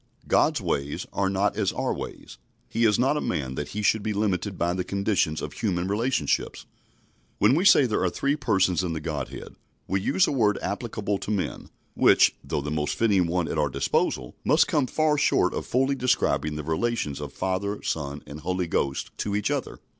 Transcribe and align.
God's 0.27 0.59
ways 0.59 1.05
are 1.13 1.29
not 1.29 1.55
as 1.55 1.71
our 1.71 1.93
ways. 1.93 2.39
He 2.67 2.85
is 2.85 2.97
not 2.97 3.17
a 3.17 3.21
man 3.21 3.53
that 3.53 3.67
He 3.67 3.83
should 3.83 4.01
be 4.01 4.13
limited 4.13 4.57
by 4.57 4.73
the 4.73 4.83
conditions 4.83 5.43
of 5.43 5.53
human 5.53 5.87
relationships. 5.87 6.65
When 7.37 7.53
we 7.53 7.65
say 7.65 7.85
there 7.85 8.03
are 8.03 8.09
three 8.09 8.35
Persons 8.35 8.83
in 8.83 8.93
the 8.93 8.99
Godhead, 8.99 9.53
we 9.87 10.01
use 10.01 10.25
a 10.25 10.31
word 10.31 10.57
applicable 10.59 11.19
to 11.19 11.29
men, 11.29 11.69
which, 11.93 12.33
though 12.43 12.61
the 12.61 12.71
most 12.71 12.95
fitting 12.95 13.27
one 13.27 13.47
at 13.47 13.59
our 13.59 13.69
disposal, 13.69 14.35
must 14.43 14.67
come 14.67 14.87
far 14.87 15.19
short 15.19 15.53
of 15.53 15.67
fully 15.67 15.93
describing 15.93 16.55
the 16.55 16.63
relations 16.63 17.19
of 17.21 17.31
Father, 17.31 17.79
Son, 17.83 18.23
and 18.25 18.39
Holy 18.39 18.65
Ghost 18.65 19.15
to 19.19 19.35
each 19.35 19.51
other. 19.51 19.77